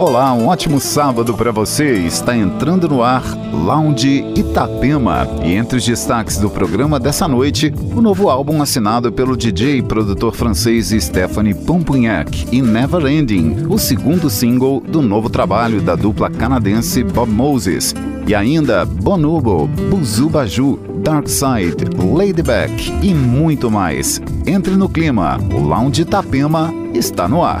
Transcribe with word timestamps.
Olá, 0.00 0.32
um 0.32 0.46
ótimo 0.46 0.80
sábado 0.80 1.34
para 1.34 1.52
você. 1.52 1.92
Está 1.98 2.34
entrando 2.34 2.88
no 2.88 3.02
ar 3.02 3.22
Lounge 3.52 4.24
Itapema. 4.34 5.28
E 5.44 5.52
entre 5.52 5.76
os 5.76 5.84
destaques 5.84 6.38
do 6.38 6.48
programa 6.48 6.98
dessa 6.98 7.28
noite, 7.28 7.70
o 7.94 8.00
novo 8.00 8.30
álbum 8.30 8.62
assinado 8.62 9.12
pelo 9.12 9.36
DJ 9.36 9.76
e 9.76 9.82
produtor 9.82 10.34
francês 10.34 10.88
Stephanie 10.88 11.52
Pompugnac 11.52 12.48
e 12.50 12.62
Never 12.62 13.04
Ending, 13.04 13.66
o 13.68 13.76
segundo 13.76 14.30
single 14.30 14.80
do 14.80 15.02
novo 15.02 15.28
trabalho 15.28 15.82
da 15.82 15.94
dupla 15.96 16.30
canadense 16.30 17.04
Bob 17.04 17.30
Moses. 17.30 17.94
E 18.26 18.34
ainda 18.34 18.86
Bonobo, 18.86 19.66
Buzu 19.66 20.30
Baju, 20.30 20.78
Dark 21.02 21.28
Side, 21.28 21.84
Ladyback 22.02 22.90
e 23.02 23.12
muito 23.12 23.70
mais. 23.70 24.18
Entre 24.46 24.74
no 24.76 24.88
clima, 24.88 25.38
o 25.52 25.58
Lounge 25.58 26.00
Itapema 26.00 26.72
está 26.94 27.28
no 27.28 27.44
ar. 27.44 27.60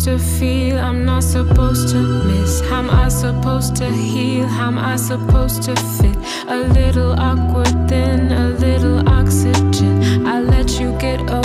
supposed 0.00 0.22
to 0.22 0.38
feel? 0.38 0.78
I'm 0.78 1.04
not 1.04 1.22
supposed 1.22 1.88
to 1.90 2.00
miss. 2.24 2.60
How 2.62 2.78
am 2.78 2.90
I 2.90 3.08
supposed 3.08 3.76
to 3.76 3.90
heal? 3.90 4.46
How 4.46 4.68
am 4.68 4.78
I 4.78 4.96
supposed 4.96 5.62
to 5.64 5.76
fit? 5.76 6.16
A 6.48 6.68
little 6.72 7.12
awkward, 7.18 7.88
then 7.88 8.32
a 8.32 8.48
little 8.58 9.06
oxygen. 9.08 10.26
I 10.26 10.40
let 10.40 10.80
you 10.80 10.96
get 10.98 11.20
over. 11.30 11.39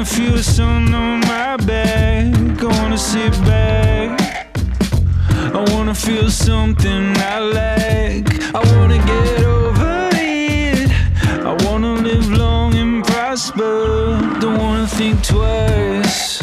wanna 0.00 0.14
feel 0.14 0.32
the 0.32 0.42
sun 0.42 0.94
on 0.94 1.20
my 1.20 1.58
back. 1.58 2.62
I 2.62 2.80
wanna 2.80 2.96
sit 2.96 3.32
back. 3.44 4.56
I 5.54 5.74
wanna 5.74 5.94
feel 5.94 6.30
something 6.30 7.14
I 7.18 7.38
lack. 7.40 8.24
Like. 8.24 8.54
I 8.54 8.60
wanna 8.76 8.96
get 8.96 9.44
over 9.44 10.08
it. 10.14 10.90
I 11.44 11.52
wanna 11.66 11.96
live 11.96 12.30
long 12.30 12.74
and 12.76 13.04
prosper. 13.04 14.18
Don't 14.40 14.58
wanna 14.58 14.86
think 14.86 15.22
twice. 15.22 16.42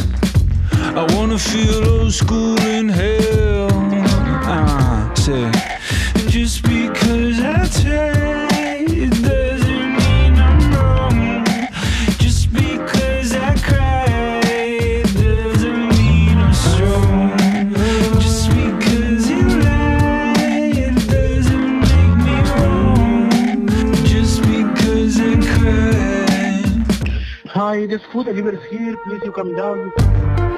I 0.96 1.04
wanna 1.16 1.40
feel 1.40 1.84
old 1.90 2.14
school 2.14 2.60
in 2.60 2.90
hell. 2.90 3.70
Ah, 4.46 5.10
uh, 5.10 5.16
say. 5.16 5.67
There's 27.98 28.12
food 28.12 28.28
everywhere 28.28 28.54
is 28.54 28.64
here. 28.66 28.96
Please, 29.06 29.22
you 29.24 29.32
come 29.32 29.56
down. 29.56 30.57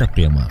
Itapema. 0.00 0.48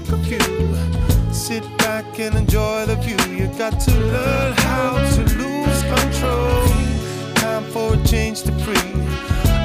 take 0.00 0.12
a 0.12 0.18
few. 0.18 1.32
Sit 1.32 1.62
back 1.78 2.18
and 2.18 2.34
enjoy 2.36 2.86
the 2.86 2.96
view. 2.96 3.18
You 3.34 3.46
got 3.58 3.80
to 3.80 3.90
learn 3.90 4.52
how 4.58 4.98
to 5.14 5.22
lose 5.36 5.82
control. 5.82 6.66
Time 7.34 7.64
for 7.64 7.94
a 7.94 8.04
change 8.04 8.42
to 8.42 8.52
free. 8.64 8.92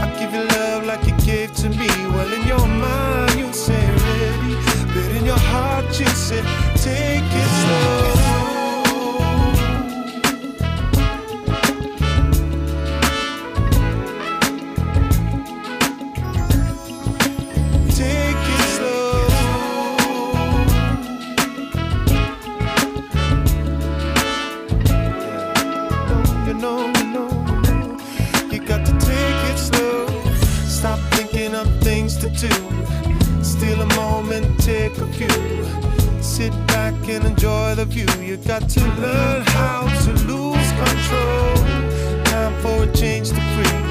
I 0.04 0.16
give 0.20 0.34
you 0.34 0.46
love 0.46 0.86
like 0.86 1.06
you 1.06 1.16
gave 1.26 1.54
to 1.56 1.70
me. 1.70 1.88
Well, 2.14 2.32
in 2.34 2.48
your 2.48 2.68
mind, 2.68 3.40
you 3.40 3.52
say 3.54 3.86
ready, 3.86 4.56
but 4.94 5.18
in 5.18 5.26
your 5.26 5.40
heart, 5.40 6.00
you 6.00 6.08
say. 6.08 6.63
can 37.14 37.26
enjoy 37.28 37.76
the 37.76 37.86
view, 37.86 38.08
you 38.24 38.38
got 38.38 38.68
to 38.68 38.80
learn 38.80 39.44
how 39.58 39.82
to 40.04 40.12
lose 40.26 40.70
control. 40.84 41.56
Time 42.26 42.54
for 42.62 42.84
a 42.84 42.92
change 42.94 43.30
to 43.30 43.42
breathe. 43.54 43.90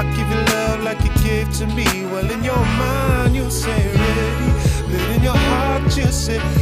I 0.00 0.04
give 0.16 0.28
you 0.30 0.40
love 0.54 0.82
like 0.82 1.00
you 1.04 1.12
gave 1.22 1.52
to 1.58 1.66
me. 1.66 1.84
Well, 2.10 2.30
in 2.30 2.42
your 2.42 2.64
mind, 2.80 3.36
you 3.36 3.50
say 3.50 3.80
ready, 4.02 4.52
but 4.90 5.16
in 5.16 5.22
your 5.22 5.36
heart, 5.36 5.96
you 5.96 6.06
say. 6.06 6.55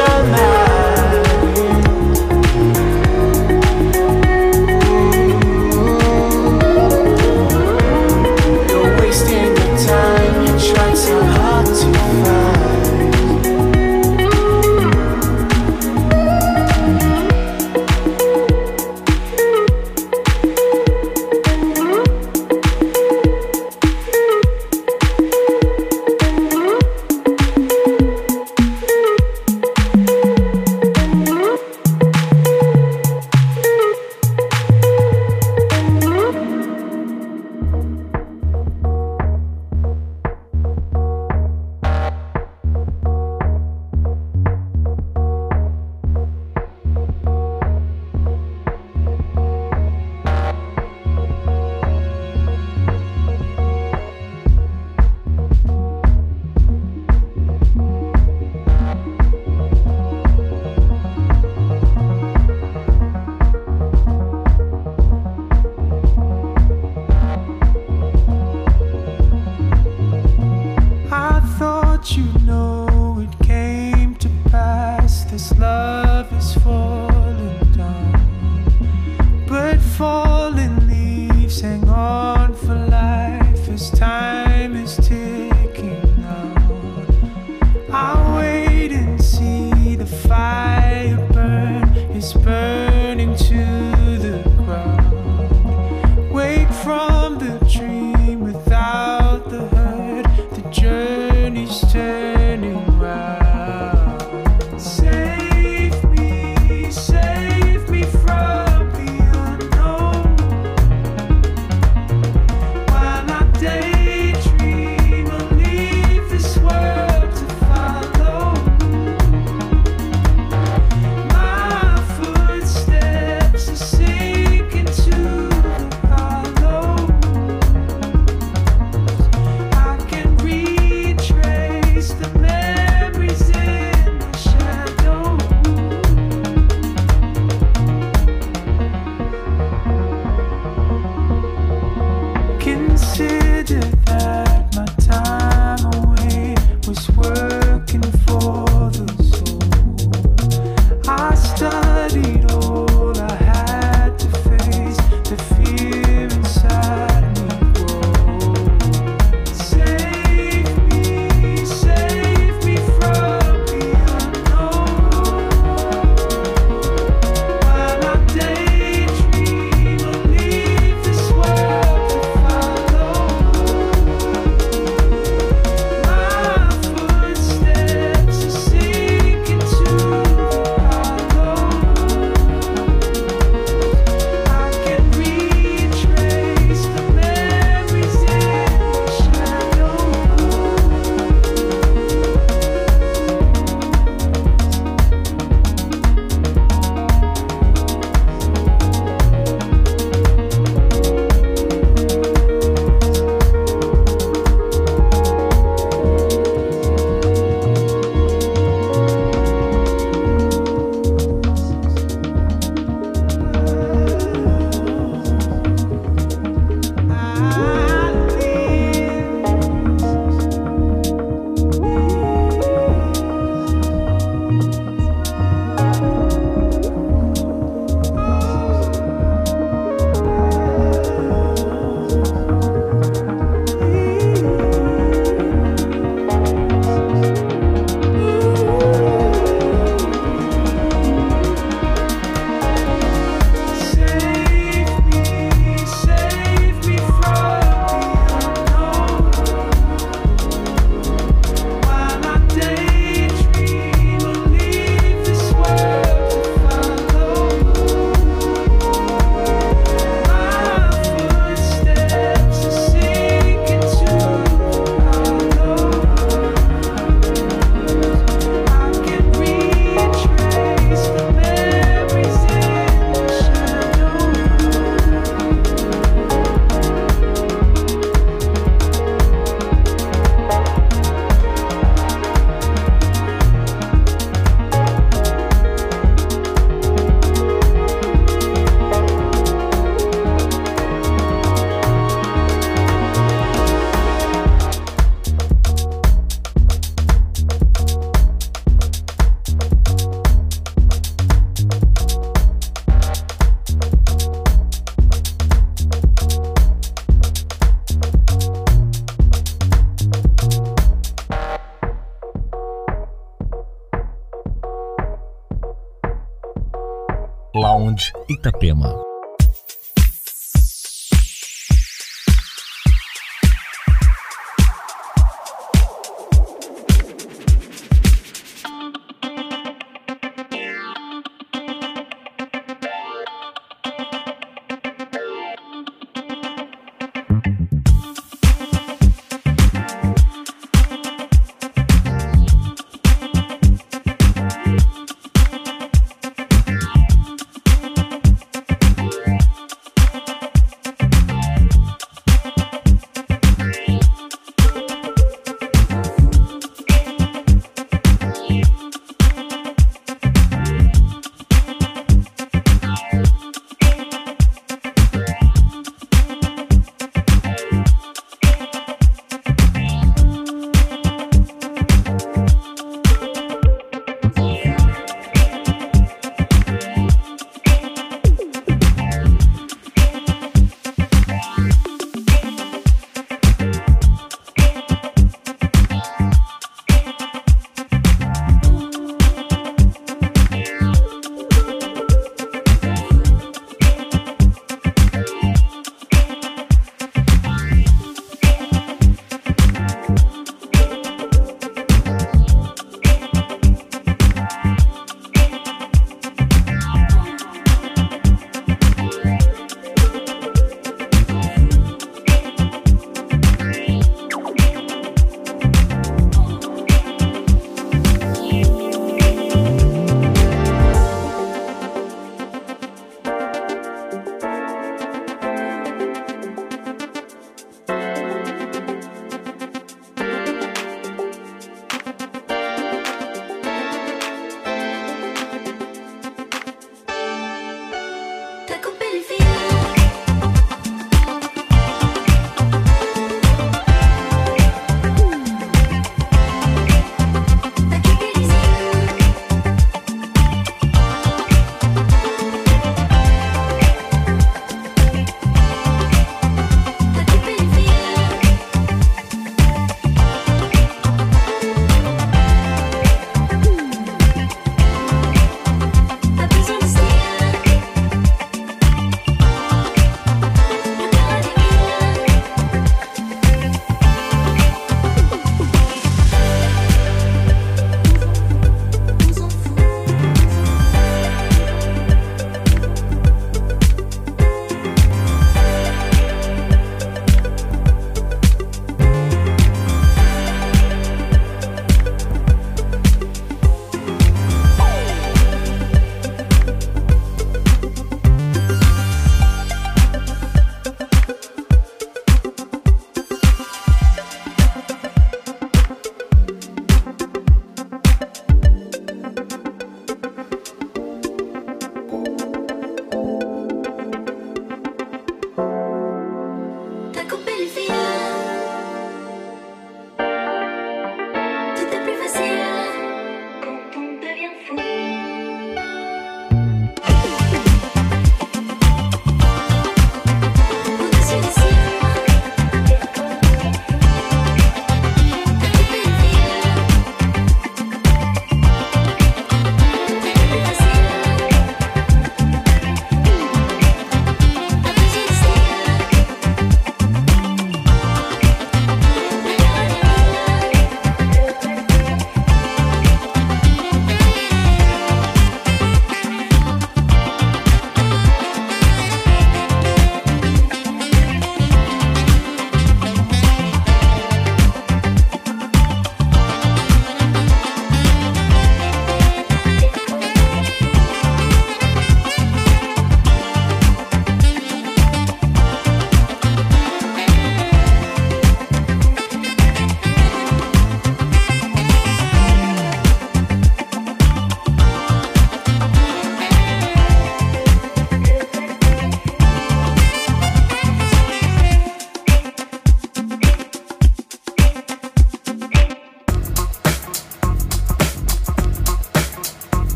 Your 0.00 0.24
mind. 0.30 0.59